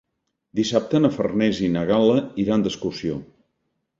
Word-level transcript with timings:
Dissabte 0.59 1.01
na 1.03 1.11
Farners 1.17 1.59
i 1.67 1.69
na 1.75 1.85
Gal·la 1.91 2.17
iran 2.45 2.65
d'excursió. 2.65 3.21